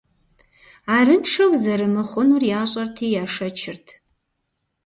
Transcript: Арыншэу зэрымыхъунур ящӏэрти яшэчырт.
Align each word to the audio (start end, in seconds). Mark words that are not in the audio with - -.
Арыншэу 0.97 1.51
зэрымыхъунур 1.61 2.43
ящӏэрти 2.59 3.05
яшэчырт. 3.23 3.85